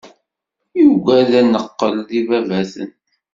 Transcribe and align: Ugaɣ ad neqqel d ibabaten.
Ugaɣ 0.91 1.17
ad 1.21 1.31
neqqel 1.51 1.95
d 2.07 2.09
ibabaten. 2.19 2.89